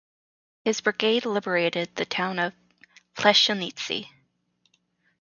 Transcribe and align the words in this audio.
His 0.65 0.81
brigade 0.81 1.25
liberated 1.25 1.95
the 1.95 2.07
town 2.07 2.39
of 2.39 2.53
Pleshinitsy. 3.15 4.09